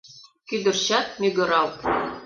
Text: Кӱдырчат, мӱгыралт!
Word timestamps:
Кӱдырчат, 0.47 1.07
мӱгыралт! 1.21 1.77